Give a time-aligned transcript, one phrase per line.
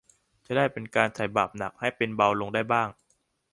[0.45, 2.87] จะได้เป็นการไถ่บาปหนักให้เป็นเบาลงได้บ้าง